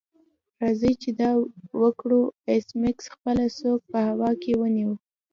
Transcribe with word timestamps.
راځئ 0.61 0.93
چې 1.01 1.09
دا 1.19 1.31
وکړو 1.81 2.21
ایس 2.49 2.67
میکس 2.81 3.05
خپله 3.15 3.45
سوک 3.59 3.81
په 3.91 3.99
هوا 4.07 4.31
کې 4.41 4.51
ونیو 4.59 4.91